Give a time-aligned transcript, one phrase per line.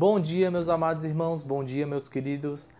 [0.00, 2.70] Bom dia, meus amados irmãos, bom dia, meus queridos.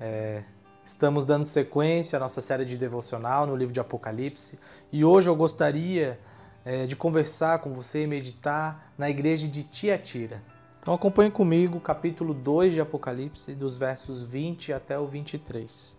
[0.00, 0.42] É,
[0.82, 4.58] estamos dando sequência à nossa série de devocional no livro de Apocalipse
[4.90, 6.18] e hoje eu gostaria
[6.64, 10.42] é, de conversar com você e meditar na igreja de Tiatira.
[10.80, 15.98] Então acompanhe comigo o capítulo 2 de Apocalipse, dos versos 20 até o 23.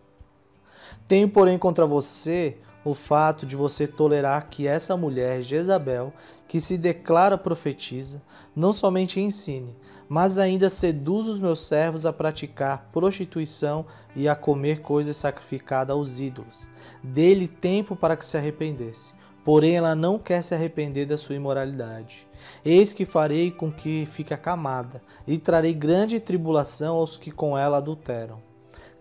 [1.07, 6.13] Tenho, porém, contra você o fato de você tolerar que essa mulher, Jezabel,
[6.47, 8.21] que se declara profetiza,
[8.55, 9.75] não somente ensine,
[10.09, 16.19] mas ainda seduz os meus servos a praticar prostituição e a comer coisas sacrificadas aos
[16.19, 16.69] ídolos.
[17.01, 19.13] Dê-lhe tempo para que se arrependesse.
[19.43, 22.27] Porém, ela não quer se arrepender da sua imoralidade.
[22.63, 27.77] Eis que farei com que fique acamada, e trarei grande tribulação aos que com ela
[27.77, 28.41] adulteram,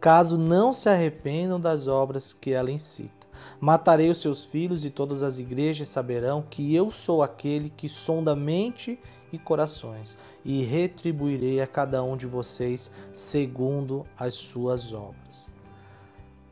[0.01, 3.22] caso não se arrependam das obras que ela incita.
[3.61, 8.35] Matarei os seus filhos e todas as igrejas saberão que eu sou aquele que sonda
[8.35, 8.99] mente
[9.33, 15.51] e corações, e retribuirei a cada um de vocês segundo as suas obras.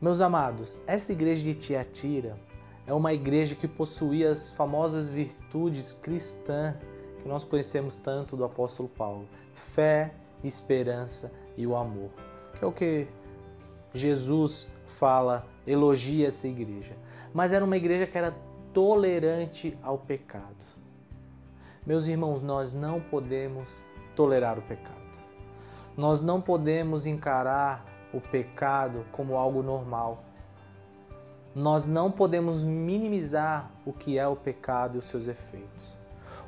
[0.01, 2.35] Meus amados, essa igreja de Tiatira
[2.87, 6.75] é uma igreja que possuía as famosas virtudes cristãs
[7.21, 12.09] que nós conhecemos tanto do apóstolo Paulo: fé, esperança e o amor,
[12.57, 13.07] que é o que
[13.93, 16.95] Jesus fala, elogia essa igreja.
[17.33, 18.35] Mas era uma igreja que era
[18.73, 20.65] tolerante ao pecado.
[21.85, 25.01] Meus irmãos, nós não podemos tolerar o pecado.
[25.97, 30.23] Nós não podemos encarar o pecado como algo normal.
[31.53, 35.91] Nós não podemos minimizar o que é o pecado e os seus efeitos.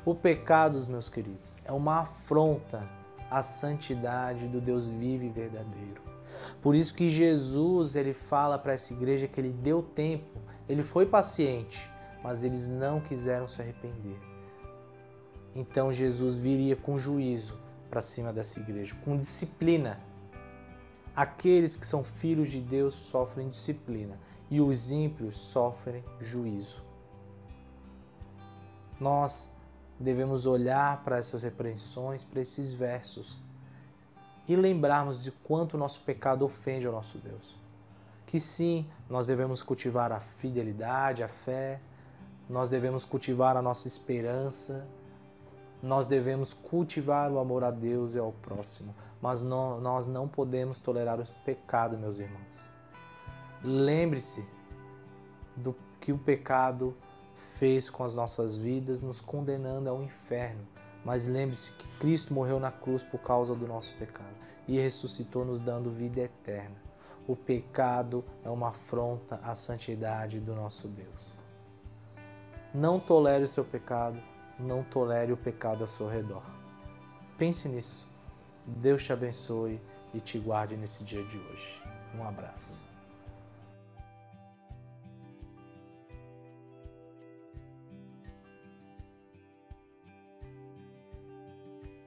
[0.04, 2.88] O pecado, meus queridos, é uma afronta
[3.30, 6.13] à santidade do Deus vivo e verdadeiro.
[6.60, 11.06] Por isso que Jesus ele fala para essa igreja que ele deu tempo, ele foi
[11.06, 11.90] paciente,
[12.22, 14.18] mas eles não quiseram se arrepender.
[15.54, 17.58] Então Jesus viria com juízo
[17.88, 20.00] para cima dessa igreja, com disciplina.
[21.14, 24.18] Aqueles que são filhos de Deus sofrem disciplina
[24.50, 26.82] e os ímpios sofrem juízo.
[28.98, 29.54] Nós
[29.98, 33.43] devemos olhar para essas repreensões, para esses versos
[34.46, 37.56] e lembrarmos de quanto o nosso pecado ofende ao nosso Deus.
[38.26, 41.80] Que sim, nós devemos cultivar a fidelidade, a fé,
[42.48, 44.86] nós devemos cultivar a nossa esperança,
[45.82, 51.20] nós devemos cultivar o amor a Deus e ao próximo, mas nós não podemos tolerar
[51.20, 52.42] o pecado, meus irmãos.
[53.62, 54.46] Lembre-se
[55.56, 56.94] do que o pecado
[57.58, 60.66] fez com as nossas vidas, nos condenando ao inferno.
[61.04, 64.34] Mas lembre-se que Cristo morreu na cruz por causa do nosso pecado
[64.66, 66.76] e ressuscitou nos dando vida eterna.
[67.26, 71.34] O pecado é uma afronta à santidade do nosso Deus.
[72.72, 74.20] Não tolere o seu pecado,
[74.58, 76.42] não tolere o pecado ao seu redor.
[77.36, 78.06] Pense nisso.
[78.66, 79.80] Deus te abençoe
[80.12, 81.82] e te guarde nesse dia de hoje.
[82.14, 82.93] Um abraço.